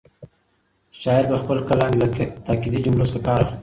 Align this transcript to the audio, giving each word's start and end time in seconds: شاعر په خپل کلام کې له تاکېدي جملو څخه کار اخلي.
شاعر 1.01 1.23
په 1.31 1.37
خپل 1.41 1.57
کلام 1.69 1.91
کې 1.97 2.25
له 2.27 2.33
تاکېدي 2.45 2.79
جملو 2.85 3.05
څخه 3.09 3.25
کار 3.27 3.39
اخلي. 3.43 3.57